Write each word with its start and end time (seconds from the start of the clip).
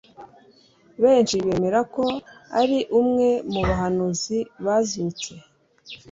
Benshi 1.03 1.35
bemera 1.45 1.79
ko 1.95 2.05
ari 2.61 2.77
umwe 2.99 3.29
mu 3.51 3.61
bahanuzi 3.67 4.37
bazutse. 4.65 5.31